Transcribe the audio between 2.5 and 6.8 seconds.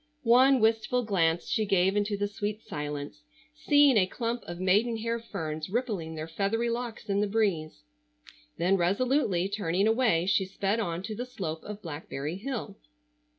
silence, seeing a clump of maiden hair ferns rippling their feathery